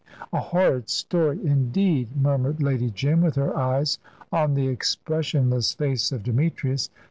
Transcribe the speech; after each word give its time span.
"A 0.33 0.39
horrid 0.39 0.89
story 0.89 1.37
indeed," 1.45 2.17
murmured 2.19 2.59
Lady 2.59 2.89
Jim, 2.89 3.21
with 3.21 3.35
her 3.35 3.55
eyes 3.55 3.99
on 4.31 4.55
the 4.55 4.67
expressionless 4.67 5.73
face 5.75 6.11
of 6.11 6.23
Demetrius. 6.23 6.89